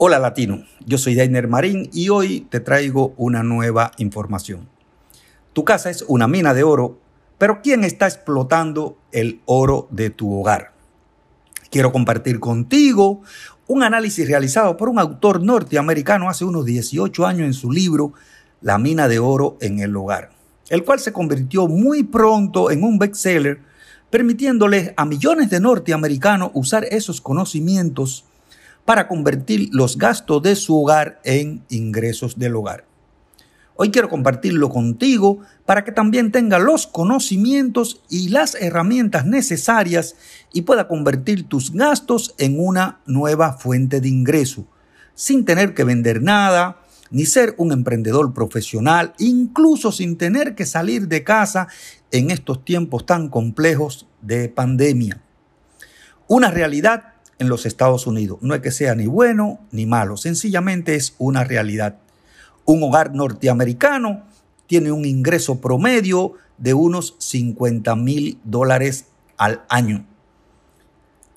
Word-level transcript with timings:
Hola 0.00 0.20
latino, 0.20 0.62
yo 0.86 0.96
soy 0.96 1.16
Dainer 1.16 1.48
Marín 1.48 1.90
y 1.92 2.08
hoy 2.08 2.46
te 2.50 2.60
traigo 2.60 3.14
una 3.16 3.42
nueva 3.42 3.90
información. 3.98 4.68
Tu 5.52 5.64
casa 5.64 5.90
es 5.90 6.04
una 6.06 6.28
mina 6.28 6.54
de 6.54 6.62
oro, 6.62 7.00
pero 7.36 7.62
¿quién 7.62 7.82
está 7.82 8.06
explotando 8.06 8.96
el 9.10 9.40
oro 9.44 9.88
de 9.90 10.10
tu 10.10 10.32
hogar? 10.32 10.70
Quiero 11.72 11.90
compartir 11.90 12.38
contigo 12.38 13.22
un 13.66 13.82
análisis 13.82 14.28
realizado 14.28 14.76
por 14.76 14.88
un 14.88 15.00
autor 15.00 15.42
norteamericano 15.42 16.30
hace 16.30 16.44
unos 16.44 16.64
18 16.64 17.26
años 17.26 17.46
en 17.46 17.54
su 17.54 17.72
libro 17.72 18.12
La 18.60 18.78
mina 18.78 19.08
de 19.08 19.18
oro 19.18 19.56
en 19.60 19.80
el 19.80 19.96
hogar, 19.96 20.30
el 20.68 20.84
cual 20.84 21.00
se 21.00 21.12
convirtió 21.12 21.66
muy 21.66 22.04
pronto 22.04 22.70
en 22.70 22.84
un 22.84 23.00
bestseller, 23.00 23.62
permitiéndoles 24.10 24.92
a 24.96 25.04
millones 25.04 25.50
de 25.50 25.58
norteamericanos 25.58 26.52
usar 26.54 26.84
esos 26.84 27.20
conocimientos 27.20 28.27
para 28.88 29.06
convertir 29.06 29.68
los 29.70 29.98
gastos 29.98 30.42
de 30.42 30.56
su 30.56 30.74
hogar 30.74 31.20
en 31.22 31.62
ingresos 31.68 32.38
del 32.38 32.56
hogar. 32.56 32.86
Hoy 33.76 33.90
quiero 33.90 34.08
compartirlo 34.08 34.70
contigo 34.70 35.40
para 35.66 35.84
que 35.84 35.92
también 35.92 36.32
tenga 36.32 36.58
los 36.58 36.86
conocimientos 36.86 38.00
y 38.08 38.30
las 38.30 38.54
herramientas 38.54 39.26
necesarias 39.26 40.16
y 40.54 40.62
pueda 40.62 40.88
convertir 40.88 41.46
tus 41.46 41.70
gastos 41.70 42.34
en 42.38 42.58
una 42.58 43.00
nueva 43.04 43.58
fuente 43.58 44.00
de 44.00 44.08
ingreso, 44.08 44.64
sin 45.14 45.44
tener 45.44 45.74
que 45.74 45.84
vender 45.84 46.22
nada, 46.22 46.80
ni 47.10 47.26
ser 47.26 47.54
un 47.58 47.72
emprendedor 47.72 48.32
profesional, 48.32 49.12
incluso 49.18 49.92
sin 49.92 50.16
tener 50.16 50.54
que 50.54 50.64
salir 50.64 51.08
de 51.08 51.24
casa 51.24 51.68
en 52.10 52.30
estos 52.30 52.64
tiempos 52.64 53.04
tan 53.04 53.28
complejos 53.28 54.08
de 54.22 54.48
pandemia. 54.48 55.20
Una 56.26 56.50
realidad 56.50 57.17
en 57.38 57.48
los 57.48 57.66
Estados 57.66 58.06
Unidos. 58.06 58.38
No 58.42 58.54
es 58.54 58.60
que 58.60 58.70
sea 58.70 58.94
ni 58.94 59.06
bueno 59.06 59.60
ni 59.70 59.86
malo, 59.86 60.16
sencillamente 60.16 60.94
es 60.94 61.14
una 61.18 61.44
realidad. 61.44 61.96
Un 62.64 62.82
hogar 62.82 63.14
norteamericano 63.14 64.24
tiene 64.66 64.92
un 64.92 65.04
ingreso 65.04 65.60
promedio 65.60 66.34
de 66.58 66.74
unos 66.74 67.14
50 67.18 67.96
mil 67.96 68.38
dólares 68.44 69.06
al 69.36 69.62
año. 69.68 70.04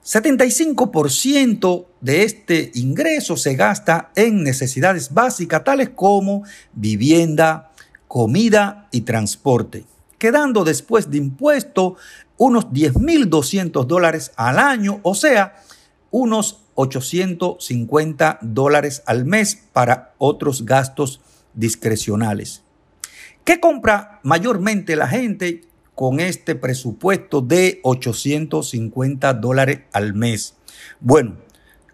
75% 0.03 1.86
de 2.02 2.23
este 2.23 2.72
ingreso 2.73 3.38
se 3.38 3.56
gasta 3.56 4.11
en 4.16 4.44
necesidades 4.44 5.14
básicas 5.14 5.64
tales 5.64 5.89
como 5.89 6.44
vivienda, 6.73 7.72
comida 8.08 8.88
y 8.92 9.02
transporte, 9.02 9.86
quedando 10.17 10.64
después 10.64 11.11
de 11.11 11.17
impuesto 11.17 11.98
unos 12.38 12.70
10.200 12.70 13.86
dólares 13.86 14.31
al 14.36 14.58
año, 14.58 15.00
o 15.04 15.14
sea, 15.14 15.61
unos 16.12 16.59
850 16.76 18.40
dólares 18.42 19.04
al 19.06 19.26
mes 19.26 19.64
para 19.73 20.14
otros 20.17 20.66
gastos 20.66 21.22
discrecionales. 21.54 22.64
¿Qué 23.44 23.59
compra 23.59 24.20
mayormente 24.23 24.95
la 24.95 25.08
gente 25.08 25.62
con 25.95 26.20
este 26.20 26.56
presupuesto 26.56 27.42
de 27.42 27.80
850 27.84 29.34
dólares 29.34 29.82
al 29.94 30.14
mes? 30.14 30.56
Bueno, 31.00 31.38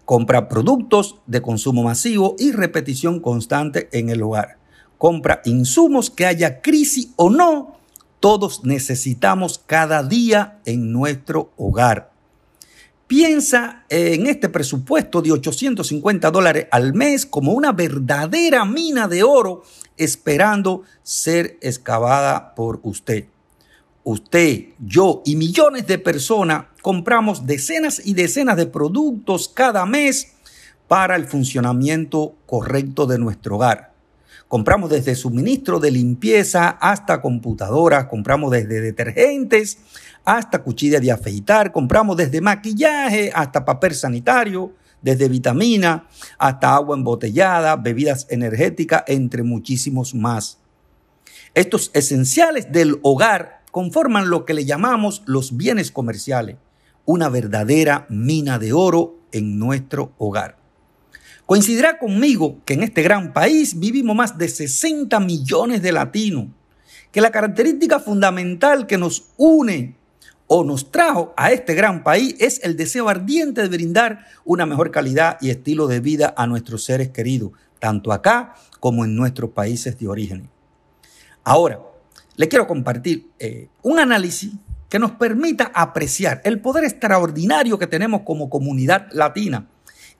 compra 0.04 0.48
productos 0.48 1.16
de 1.26 1.40
consumo 1.40 1.82
masivo 1.82 2.36
y 2.38 2.52
repetición 2.52 3.20
constante 3.20 3.88
en 3.92 4.10
el 4.10 4.22
hogar. 4.22 4.58
Compra 4.98 5.40
insumos 5.44 6.10
que 6.10 6.26
haya 6.26 6.60
crisis 6.60 7.10
o 7.16 7.30
no, 7.30 7.78
todos 8.20 8.64
necesitamos 8.64 9.58
cada 9.64 10.02
día 10.02 10.60
en 10.64 10.92
nuestro 10.92 11.52
hogar. 11.56 12.07
Piensa 13.08 13.84
en 13.88 14.26
este 14.26 14.50
presupuesto 14.50 15.22
de 15.22 15.32
850 15.32 16.30
dólares 16.30 16.66
al 16.70 16.92
mes 16.92 17.24
como 17.24 17.52
una 17.52 17.72
verdadera 17.72 18.66
mina 18.66 19.08
de 19.08 19.22
oro 19.22 19.62
esperando 19.96 20.82
ser 21.02 21.56
excavada 21.62 22.54
por 22.54 22.80
usted. 22.82 23.24
Usted, 24.04 24.66
yo 24.78 25.22
y 25.24 25.36
millones 25.36 25.86
de 25.86 25.98
personas 25.98 26.66
compramos 26.82 27.46
decenas 27.46 28.02
y 28.04 28.12
decenas 28.12 28.58
de 28.58 28.66
productos 28.66 29.48
cada 29.48 29.86
mes 29.86 30.34
para 30.86 31.16
el 31.16 31.24
funcionamiento 31.24 32.34
correcto 32.44 33.06
de 33.06 33.18
nuestro 33.18 33.56
hogar. 33.56 33.87
Compramos 34.48 34.88
desde 34.88 35.14
suministro 35.14 35.78
de 35.78 35.90
limpieza 35.90 36.70
hasta 36.80 37.20
computadoras, 37.20 38.06
compramos 38.06 38.50
desde 38.50 38.80
detergentes 38.80 39.78
hasta 40.24 40.62
cuchilla 40.62 41.00
de 41.00 41.12
afeitar, 41.12 41.70
compramos 41.70 42.16
desde 42.16 42.40
maquillaje 42.40 43.30
hasta 43.34 43.66
papel 43.66 43.94
sanitario, 43.94 44.72
desde 45.02 45.28
vitamina 45.28 46.08
hasta 46.38 46.74
agua 46.74 46.96
embotellada, 46.96 47.76
bebidas 47.76 48.26
energéticas, 48.30 49.04
entre 49.06 49.42
muchísimos 49.42 50.14
más. 50.14 50.58
Estos 51.54 51.90
esenciales 51.92 52.72
del 52.72 52.98
hogar 53.02 53.60
conforman 53.70 54.30
lo 54.30 54.46
que 54.46 54.54
le 54.54 54.64
llamamos 54.64 55.22
los 55.26 55.58
bienes 55.58 55.90
comerciales, 55.90 56.56
una 57.04 57.28
verdadera 57.28 58.06
mina 58.08 58.58
de 58.58 58.72
oro 58.72 59.18
en 59.30 59.58
nuestro 59.58 60.12
hogar. 60.16 60.56
Coincidirá 61.48 61.98
conmigo 61.98 62.60
que 62.66 62.74
en 62.74 62.82
este 62.82 63.00
gran 63.00 63.32
país 63.32 63.80
vivimos 63.80 64.14
más 64.14 64.36
de 64.36 64.50
60 64.50 65.18
millones 65.20 65.80
de 65.80 65.92
latinos, 65.92 66.48
que 67.10 67.22
la 67.22 67.30
característica 67.30 68.00
fundamental 68.00 68.86
que 68.86 68.98
nos 68.98 69.30
une 69.38 69.96
o 70.46 70.62
nos 70.62 70.92
trajo 70.92 71.32
a 71.38 71.50
este 71.50 71.72
gran 71.72 72.04
país 72.04 72.36
es 72.38 72.62
el 72.64 72.76
deseo 72.76 73.08
ardiente 73.08 73.62
de 73.62 73.68
brindar 73.68 74.26
una 74.44 74.66
mejor 74.66 74.90
calidad 74.90 75.38
y 75.40 75.48
estilo 75.48 75.86
de 75.86 76.00
vida 76.00 76.34
a 76.36 76.46
nuestros 76.46 76.84
seres 76.84 77.08
queridos, 77.08 77.52
tanto 77.78 78.12
acá 78.12 78.54
como 78.78 79.06
en 79.06 79.16
nuestros 79.16 79.52
países 79.52 79.98
de 79.98 80.06
origen. 80.06 80.50
Ahora, 81.44 81.80
le 82.36 82.48
quiero 82.48 82.66
compartir 82.66 83.30
eh, 83.38 83.68
un 83.80 83.98
análisis 83.98 84.52
que 84.90 84.98
nos 84.98 85.12
permita 85.12 85.72
apreciar 85.74 86.42
el 86.44 86.60
poder 86.60 86.84
extraordinario 86.84 87.78
que 87.78 87.86
tenemos 87.86 88.20
como 88.26 88.50
comunidad 88.50 89.08
latina 89.12 89.66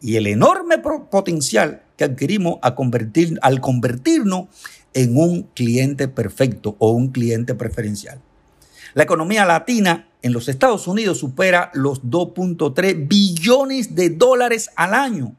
y 0.00 0.16
el 0.16 0.26
enorme 0.26 0.78
potencial 0.78 1.82
que 1.97 2.04
adquirimos 2.04 2.59
al 2.62 3.60
convertirnos 3.60 4.48
en 4.94 5.16
un 5.16 5.42
cliente 5.54 6.09
perfecto 6.09 6.76
o 6.78 6.92
un 6.92 7.09
cliente 7.09 7.54
preferencial. 7.54 8.20
La 8.94 9.03
economía 9.03 9.44
latina 9.44 10.09
en 10.22 10.32
los 10.32 10.48
Estados 10.48 10.86
Unidos 10.88 11.19
supera 11.19 11.70
los 11.75 12.03
2.3 12.03 13.06
billones 13.06 13.94
de 13.94 14.10
dólares 14.10 14.70
al 14.76 14.94
año. 14.94 15.34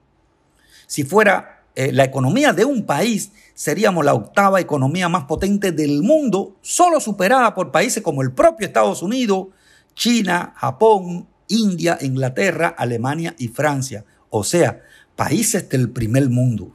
Si 0.87 1.03
fuera 1.03 1.63
eh, 1.75 1.91
la 1.91 2.03
economía 2.03 2.53
de 2.53 2.65
un 2.65 2.85
país, 2.85 3.31
seríamos 3.53 4.05
la 4.05 4.13
octava 4.13 4.61
economía 4.61 5.09
más 5.09 5.25
potente 5.25 5.71
del 5.71 6.01
mundo, 6.03 6.57
solo 6.61 6.99
superada 6.99 7.53
por 7.53 7.71
países 7.71 8.03
como 8.03 8.21
el 8.21 8.31
propio 8.31 8.67
Estados 8.67 9.01
Unidos, 9.01 9.47
China, 9.95 10.53
Japón, 10.55 11.27
India, 11.47 11.97
Inglaterra, 12.01 12.73
Alemania 12.77 13.35
y 13.37 13.49
Francia. 13.49 14.05
O 14.29 14.43
sea, 14.43 14.83
países 15.15 15.69
del 15.69 15.89
primer 15.89 16.29
mundo. 16.29 16.71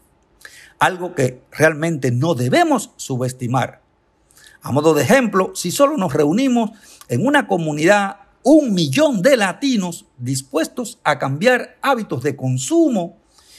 Algo 0.78 1.14
que 1.14 1.42
realmente 1.50 2.10
no 2.10 2.34
debemos 2.34 2.90
subestimar. 2.96 3.80
A 4.62 4.72
modo 4.72 4.94
de 4.94 5.02
ejemplo, 5.02 5.52
si 5.54 5.70
solo 5.70 5.96
nos 5.96 6.12
reunimos 6.12 6.70
en 7.08 7.26
una 7.26 7.46
comunidad 7.46 8.16
un 8.42 8.74
millón 8.74 9.22
de 9.22 9.36
latinos 9.36 10.06
dispuestos 10.18 10.98
a 11.04 11.18
cambiar 11.18 11.78
hábitos 11.80 12.22
de 12.22 12.36
consumo 12.36 13.16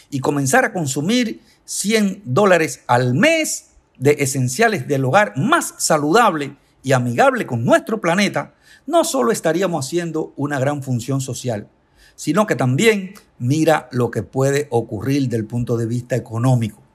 y 0.09 0.19
comenzar 0.19 0.65
a 0.65 0.73
consumir 0.73 1.41
100 1.65 2.21
dólares 2.25 2.81
al 2.87 3.15
mes 3.15 3.71
de 3.97 4.17
esenciales 4.19 4.87
del 4.87 5.05
hogar 5.05 5.33
más 5.37 5.73
saludable 5.79 6.55
y 6.83 6.91
amigable 6.91 7.47
con 7.47 7.65
nuestro 7.65 7.99
planeta, 7.99 8.53
no 8.85 9.03
solo 9.03 9.31
estaríamos 9.31 9.87
haciendo 9.87 10.33
una 10.37 10.59
gran 10.59 10.83
función 10.83 11.19
social, 11.19 11.67
sino 12.15 12.47
que 12.47 12.55
también 12.55 13.13
mira 13.39 13.89
lo 13.91 14.11
que 14.11 14.23
puede 14.23 14.67
ocurrir 14.71 15.29
del 15.29 15.45
punto 15.45 15.77
de 15.77 15.85
vista 15.85 16.15
económico 16.15 16.85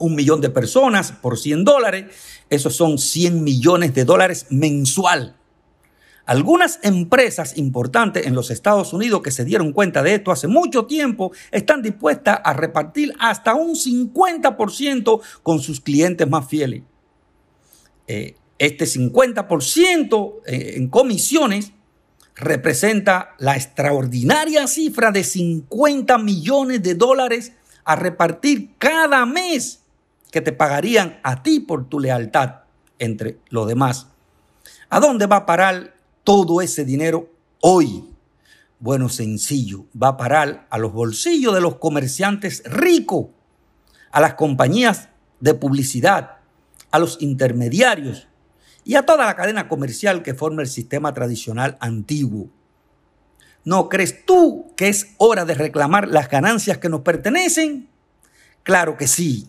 un 0.00 0.14
millón 0.14 0.40
de 0.40 0.50
personas 0.50 1.12
por 1.12 1.38
100 1.38 1.64
dólares, 1.64 2.06
esos 2.48 2.74
son 2.74 2.98
100 2.98 3.44
millones 3.44 3.94
de 3.94 4.04
dólares 4.04 4.46
mensual. 4.48 5.36
Algunas 6.24 6.80
empresas 6.82 7.58
importantes 7.58 8.26
en 8.26 8.34
los 8.34 8.50
Estados 8.50 8.92
Unidos 8.92 9.20
que 9.22 9.30
se 9.30 9.44
dieron 9.44 9.72
cuenta 9.72 10.02
de 10.02 10.14
esto 10.14 10.32
hace 10.32 10.48
mucho 10.48 10.86
tiempo 10.86 11.32
están 11.50 11.82
dispuestas 11.82 12.40
a 12.42 12.52
repartir 12.54 13.12
hasta 13.18 13.54
un 13.54 13.74
50% 13.74 15.20
con 15.42 15.60
sus 15.60 15.80
clientes 15.80 16.28
más 16.28 16.48
fieles. 16.48 16.82
Eh, 18.06 18.36
este 18.58 18.84
50% 18.84 20.34
eh, 20.46 20.74
en 20.76 20.88
comisiones 20.88 21.72
representa 22.34 23.34
la 23.38 23.56
extraordinaria 23.56 24.66
cifra 24.66 25.10
de 25.10 25.24
50 25.24 26.18
millones 26.18 26.82
de 26.82 26.94
dólares 26.94 27.52
a 27.84 27.96
repartir 27.96 28.74
cada 28.78 29.26
mes 29.26 29.80
que 30.30 30.40
te 30.40 30.52
pagarían 30.52 31.18
a 31.22 31.42
ti 31.42 31.60
por 31.60 31.88
tu 31.88 32.00
lealtad 32.00 32.60
entre 32.98 33.38
los 33.48 33.66
demás. 33.66 34.06
¿A 34.88 35.00
dónde 35.00 35.26
va 35.26 35.36
a 35.36 35.46
parar 35.46 35.94
todo 36.24 36.60
ese 36.60 36.84
dinero 36.84 37.30
hoy? 37.60 38.04
Bueno, 38.78 39.08
sencillo, 39.08 39.84
va 40.00 40.08
a 40.08 40.16
parar 40.16 40.66
a 40.70 40.78
los 40.78 40.92
bolsillos 40.92 41.54
de 41.54 41.60
los 41.60 41.76
comerciantes 41.76 42.62
ricos, 42.64 43.26
a 44.10 44.20
las 44.20 44.34
compañías 44.34 45.08
de 45.40 45.54
publicidad, 45.54 46.38
a 46.90 46.98
los 46.98 47.20
intermediarios 47.20 48.29
y 48.84 48.94
a 48.94 49.02
toda 49.02 49.26
la 49.26 49.36
cadena 49.36 49.68
comercial 49.68 50.22
que 50.22 50.34
forma 50.34 50.62
el 50.62 50.68
sistema 50.68 51.12
tradicional 51.12 51.76
antiguo. 51.80 52.48
¿No 53.64 53.88
crees 53.88 54.24
tú 54.24 54.72
que 54.76 54.88
es 54.88 55.14
hora 55.18 55.44
de 55.44 55.54
reclamar 55.54 56.08
las 56.08 56.28
ganancias 56.28 56.78
que 56.78 56.88
nos 56.88 57.02
pertenecen? 57.02 57.88
Claro 58.62 58.96
que 58.96 59.06
sí. 59.06 59.48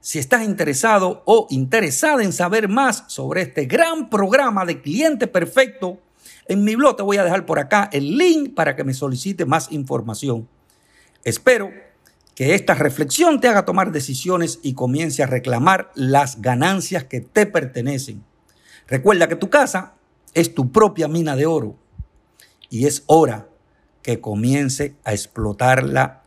Si 0.00 0.18
estás 0.18 0.44
interesado 0.44 1.22
o 1.24 1.46
interesada 1.50 2.22
en 2.22 2.32
saber 2.32 2.68
más 2.68 3.04
sobre 3.08 3.42
este 3.42 3.64
gran 3.64 4.10
programa 4.10 4.64
de 4.64 4.80
cliente 4.80 5.26
perfecto, 5.26 5.98
en 6.46 6.62
mi 6.62 6.76
blog 6.76 6.96
te 6.96 7.02
voy 7.02 7.16
a 7.16 7.24
dejar 7.24 7.46
por 7.46 7.58
acá 7.58 7.88
el 7.92 8.16
link 8.16 8.54
para 8.54 8.76
que 8.76 8.84
me 8.84 8.94
solicites 8.94 9.46
más 9.46 9.72
información. 9.72 10.48
Espero 11.24 11.72
que 12.36 12.54
esta 12.54 12.74
reflexión 12.74 13.40
te 13.40 13.48
haga 13.48 13.64
tomar 13.64 13.92
decisiones 13.92 14.60
y 14.62 14.74
comience 14.74 15.22
a 15.22 15.26
reclamar 15.26 15.90
las 15.94 16.42
ganancias 16.42 17.04
que 17.04 17.22
te 17.22 17.46
pertenecen. 17.46 18.22
Recuerda 18.86 19.26
que 19.26 19.36
tu 19.36 19.48
casa 19.48 19.94
es 20.34 20.54
tu 20.54 20.70
propia 20.70 21.08
mina 21.08 21.34
de 21.34 21.46
oro 21.46 21.78
y 22.68 22.86
es 22.86 23.04
hora 23.06 23.48
que 24.02 24.20
comience 24.20 24.94
a 25.02 25.14
explotarla 25.14 26.24